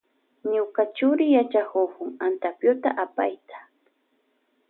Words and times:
Ñuka 0.53 0.81
churi 0.95 1.25
yachakukun 1.35 2.09
antapyuta 2.25 2.89
apayta. 3.03 3.57